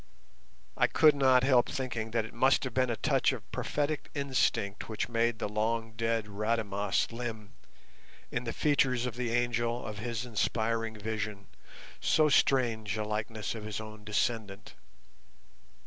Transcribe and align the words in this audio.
I 0.75 0.87
could 0.87 1.13
not 1.13 1.43
help 1.43 1.69
thinking 1.69 2.09
that 2.09 2.25
it 2.25 2.33
must 2.33 2.63
have 2.63 2.73
been 2.73 2.89
a 2.89 2.95
touch 2.95 3.31
of 3.31 3.51
prophetic 3.51 4.09
instinct 4.15 4.89
which 4.89 5.07
made 5.07 5.37
the 5.37 5.47
long 5.47 5.91
dead 5.91 6.25
Rademas 6.27 7.11
limn, 7.11 7.53
in 8.31 8.45
the 8.45 8.51
features 8.51 9.05
of 9.05 9.15
the 9.15 9.29
angel 9.29 9.85
of 9.85 9.99
his 9.99 10.25
inspiring 10.25 10.97
vision, 10.97 11.45
so 11.99 12.29
strange 12.29 12.97
a 12.97 13.03
likeness 13.03 13.53
of 13.53 13.63
his 13.63 13.79
own 13.79 14.03
descendant. 14.03 14.73